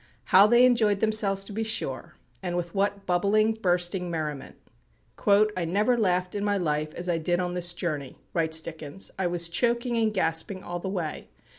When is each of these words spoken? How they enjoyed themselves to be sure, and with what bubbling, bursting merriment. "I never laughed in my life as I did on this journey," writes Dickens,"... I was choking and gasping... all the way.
How 0.33 0.47
they 0.47 0.65
enjoyed 0.65 0.99
themselves 0.99 1.43
to 1.43 1.53
be 1.53 1.63
sure, 1.63 2.15
and 2.41 2.57
with 2.57 2.73
what 2.73 3.05
bubbling, 3.05 3.53
bursting 3.53 4.09
merriment. 4.09 4.55
"I 5.27 5.63
never 5.65 5.95
laughed 5.95 6.33
in 6.33 6.43
my 6.43 6.57
life 6.57 6.91
as 6.95 7.07
I 7.07 7.19
did 7.19 7.39
on 7.39 7.53
this 7.53 7.71
journey," 7.71 8.17
writes 8.33 8.61
Dickens,"... 8.61 9.11
I 9.19 9.27
was 9.27 9.47
choking 9.47 9.97
and 9.97 10.11
gasping... 10.11 10.63
all 10.63 10.79
the 10.79 10.89
way. 10.89 11.29